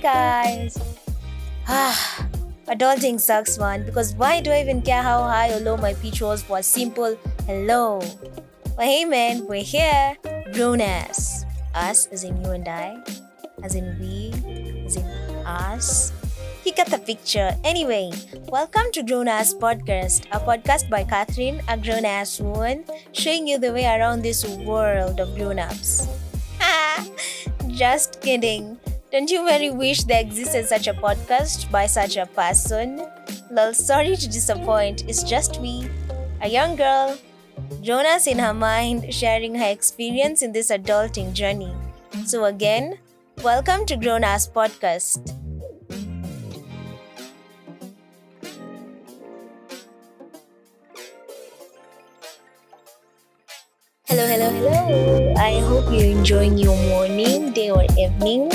[0.00, 0.80] guys.
[1.68, 2.26] Ah,
[2.66, 3.84] adulting sucks, man.
[3.84, 6.62] Because why do I even care how high or low my pitch was for a
[6.62, 7.16] simple
[7.46, 8.00] hello?
[8.76, 10.16] But hey, man, we're here.
[10.52, 11.44] Grown ass.
[11.74, 12.98] Us, as in you and I.
[13.62, 14.32] As in we.
[14.86, 15.06] As in
[15.44, 16.12] us.
[16.64, 17.54] You got the picture.
[17.64, 18.10] Anyway,
[18.48, 23.58] welcome to Grown Ass Podcast, a podcast by Catherine, a grown ass woman, showing you
[23.58, 26.06] the way around this world of grown ups.
[26.60, 27.08] Ha!
[27.68, 28.78] Just kidding.
[29.12, 33.04] Don't you very wish there existed such a podcast by such a person?
[33.50, 35.90] Well, sorry to disappoint, it's just me,
[36.40, 37.18] a young girl,
[37.82, 41.74] Jonas in her mind, sharing her experience in this adulting journey.
[42.24, 42.98] So, again,
[43.42, 45.39] welcome to Grown Ass Podcast.
[54.10, 55.34] Hello, hello, hello.
[55.36, 58.50] I hope you're enjoying your morning, day, or evening.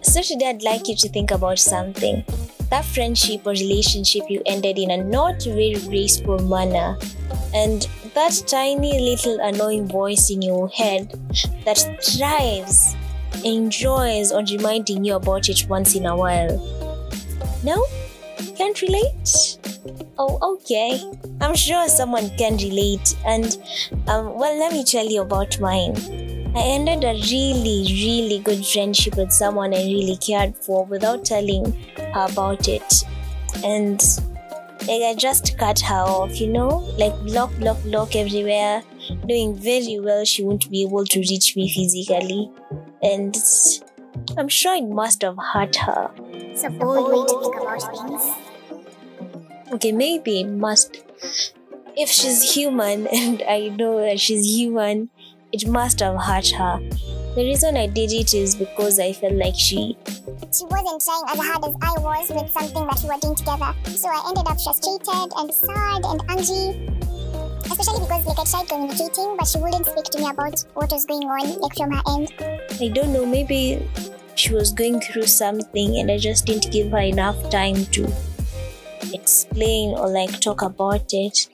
[0.00, 2.22] So, today I'd like you to think about something.
[2.70, 6.96] That friendship or relationship you ended in a not very graceful manner,
[7.52, 11.10] and that tiny little annoying voice in your head
[11.64, 12.94] that thrives,
[13.44, 16.62] enjoys on reminding you about it once in a while.
[17.64, 17.84] No?
[18.54, 19.51] Can't relate?
[20.18, 21.00] Oh, okay.
[21.40, 23.16] I'm sure someone can relate.
[23.26, 23.56] And,
[24.06, 25.96] um, well, let me tell you about mine.
[26.54, 31.72] I ended a really, really good friendship with someone I really cared for without telling
[31.96, 33.04] her about it.
[33.64, 34.00] And
[34.86, 36.78] like, I just cut her off, you know?
[36.98, 38.82] Like, block, block, block everywhere,
[39.24, 42.50] knowing very well she won't be able to reach me physically.
[43.02, 43.36] And
[44.36, 46.10] I'm sure it must have hurt her.
[46.32, 48.51] It's a bold way to think about things.
[49.72, 51.02] Okay, maybe must.
[51.96, 55.10] If she's human and I know that she's human,
[55.52, 56.80] it must have hurt her.
[57.34, 59.96] The reason I did it is because I felt like she.
[60.52, 63.72] She wasn't trying as hard as I was with something that we were doing together.
[63.88, 66.88] So I ended up frustrated and sad and angry.
[67.64, 71.06] Especially because like I tried communicating, but she wouldn't speak to me about what was
[71.06, 72.32] going on, like from her end.
[72.80, 73.88] I don't know, maybe
[74.34, 78.12] she was going through something and I just didn't give her enough time to
[79.22, 81.48] explain or like talk about it.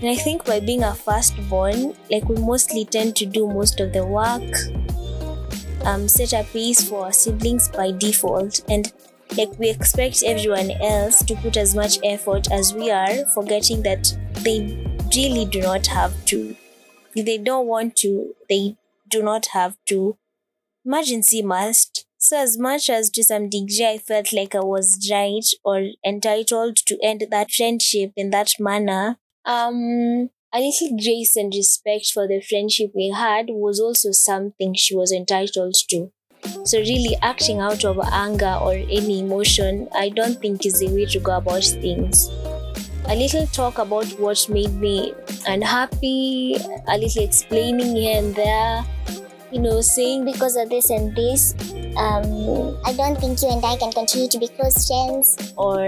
[0.00, 3.92] And I think by being a firstborn, like we mostly tend to do most of
[3.92, 4.54] the work,
[5.84, 8.92] um, set a pace for our siblings by default, and
[9.36, 14.16] like we expect everyone else to put as much effort as we are, forgetting that
[14.44, 14.60] they
[15.14, 16.56] really do not have to.
[17.14, 18.76] If they don't want to, they
[19.08, 20.16] do not have to.
[20.84, 22.06] Emergency must.
[22.20, 26.76] So, as much as to some degree I felt like I was right or entitled
[26.86, 32.40] to end that friendship in that manner, um, a little grace and respect for the
[32.40, 36.10] friendship we had was also something she was entitled to.
[36.64, 41.06] So, really acting out of anger or any emotion, I don't think is the way
[41.06, 42.28] to go about things.
[43.06, 45.14] A little talk about what made me
[45.46, 46.56] unhappy,
[46.88, 48.84] a little explaining here and there,
[49.50, 51.54] you know, saying Because of this and this,
[51.96, 55.54] um, I don't think you and I can continue to be close friends.
[55.56, 55.78] or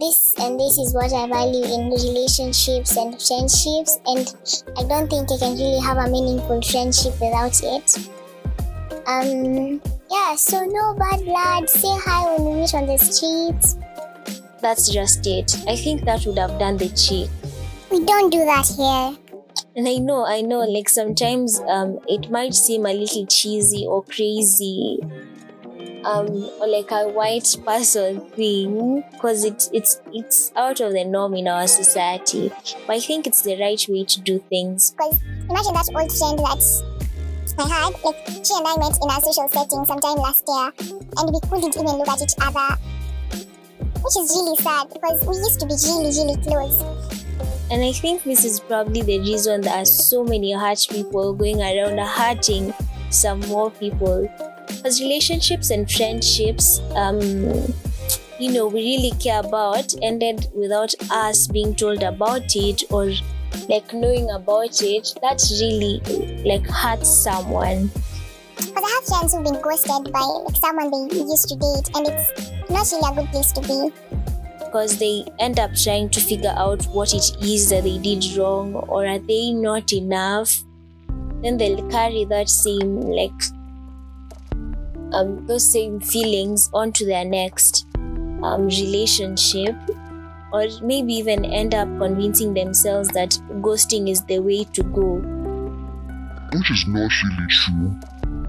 [0.00, 4.26] This and this is what I value in relationships and friendships, and
[4.76, 8.08] I don't think I can really have a meaningful friendship without it.
[9.06, 11.68] Um, yeah, so no bad blood.
[11.68, 13.76] Say hi when we meet on the streets.
[14.60, 15.56] that's just it.
[15.68, 17.30] I think that would have done the trick.
[17.90, 19.16] We don't do that here.
[19.80, 24.02] And I know, I know, like sometimes um, it might seem a little cheesy or
[24.04, 24.98] crazy,
[26.04, 31.32] um, or like a white person thing, because it's it's it's out of the norm
[31.32, 32.52] in our society.
[32.86, 34.90] But I think it's the right way to do things.
[34.90, 36.84] Because imagine that old friend that
[37.58, 40.72] I had, like she and I met in a social setting sometime last year,
[41.16, 42.76] and we couldn't even look at each other,
[43.96, 47.19] which is really sad because we used to be really, really close.
[47.70, 51.60] And I think this is probably the reason there are so many hurt people going
[51.60, 52.74] around hurting
[53.10, 54.28] some more people.
[54.66, 57.20] Because relationships and friendships, um,
[58.40, 63.12] you know, we really care about ended without us being told about it or
[63.68, 65.14] like knowing about it.
[65.22, 66.00] That really
[66.44, 67.90] like hurts someone.
[68.56, 72.08] Because I have friends who've been ghosted by like someone they used to date, and
[72.08, 73.92] it's not really a good place to be.
[74.70, 78.74] Because they end up trying to figure out what it is that they did wrong
[78.74, 80.62] or are they not enough
[81.42, 83.32] then they'll carry that same like
[85.12, 87.84] um, those same feelings onto their next
[88.44, 89.74] um, relationship
[90.52, 93.30] or maybe even end up convincing themselves that
[93.60, 95.20] ghosting is the way to go
[96.52, 97.96] which is not really true.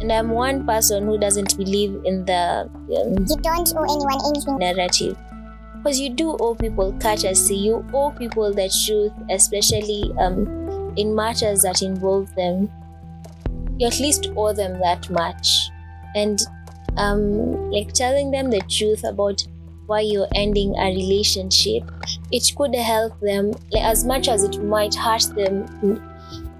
[0.01, 4.57] And I'm one person who doesn't believe in the um, You don't owe anyone anything.
[4.57, 5.17] narrative.
[5.81, 11.63] Because you do owe people courtesy, you owe people the truth, especially um, in matters
[11.63, 12.69] that involve them.
[13.79, 15.71] You at least owe them that much.
[16.13, 16.39] And
[16.97, 19.43] um, like telling them the truth about
[19.87, 21.89] why you're ending a relationship,
[22.31, 26.11] it could help them, like, as much as it might hurt them in-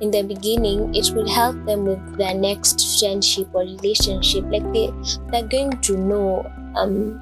[0.10, 4.44] the beginning, it would help them with their next friendship or relationship.
[4.50, 4.92] Like they,
[5.30, 7.20] they're going to know um,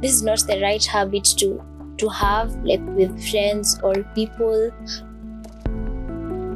[0.00, 1.60] this is not the right habit to
[1.98, 4.70] to have like with friends or people.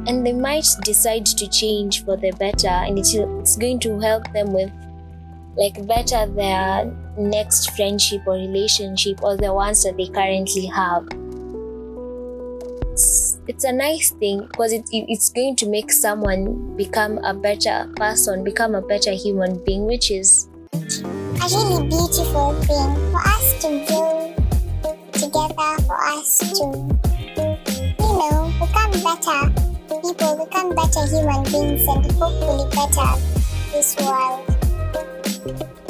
[0.05, 4.51] And they might decide to change for the better and it's, going to help them
[4.51, 4.71] with
[5.55, 11.07] like better their next friendship or relationship or the ones that they currently have.
[12.91, 17.33] It's, it's a nice thing because it, it, it's going to make someone become a
[17.33, 20.47] better person become a better human being which is
[21.43, 23.99] A really beautiful thing for us to do
[25.11, 26.65] together, for us to,
[27.99, 29.51] you know, become better
[30.01, 33.19] people, become better human beings, and hopefully better
[33.73, 35.82] this world.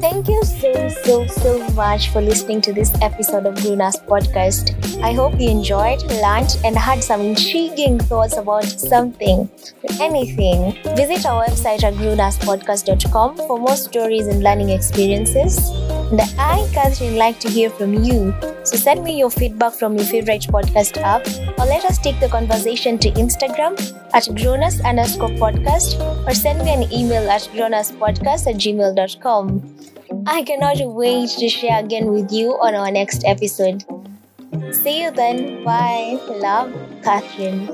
[0.00, 4.72] Thank you so, so, so much for listening to this episode of Grown Ass podcast.
[5.02, 9.48] I hope you enjoyed, learned, and had some intriguing thoughts about something,
[10.00, 10.72] anything.
[10.96, 15.68] Visit our website at grownasspodcast.com for more stories and learning experiences.
[16.10, 18.34] And I, Catherine, like to hear from you.
[18.70, 21.26] So send me your feedback from your favorite podcast app
[21.58, 23.72] or let us take the conversation to Instagram
[24.14, 29.76] at grownass underscore podcast or send me an email at grownasspodcast at gmail.com.
[30.28, 33.82] I cannot wait to share again with you on our next episode.
[34.70, 35.64] See you then.
[35.64, 36.20] Bye.
[36.28, 36.72] Love,
[37.02, 37.66] Catherine.